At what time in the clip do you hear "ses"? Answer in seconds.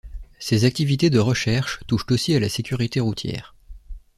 0.39-0.65